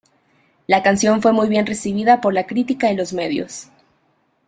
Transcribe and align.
La 0.65 0.81
canción 0.81 1.21
fue 1.21 1.31
muy 1.31 1.47
bien 1.47 1.67
recibida 1.67 2.21
por 2.21 2.33
la 2.33 2.47
crítica 2.47 2.91
y 2.91 2.95
los 2.95 3.13
medios. 3.13 3.69